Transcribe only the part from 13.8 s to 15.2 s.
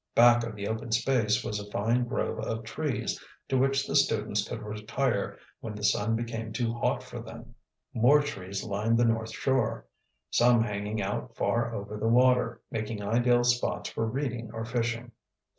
for reading or fishing.